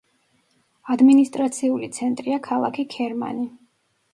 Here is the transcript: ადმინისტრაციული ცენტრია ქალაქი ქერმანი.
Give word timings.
ადმინისტრაციული 0.95 1.91
ცენტრია 1.99 2.41
ქალაქი 2.49 2.87
ქერმანი. 2.95 3.47